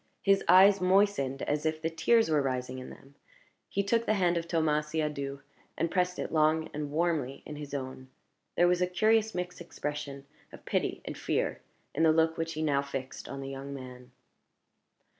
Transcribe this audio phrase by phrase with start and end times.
[0.23, 3.13] His eyes moistened as if the tears were rising in them;
[3.69, 5.41] he took the hand of Thomas Siadoux,
[5.77, 8.09] and pressed it long and warmly in his own.
[8.57, 11.61] There was a curious mixed expression of pity and fear
[11.93, 14.09] in the look which he now fixed on the young man.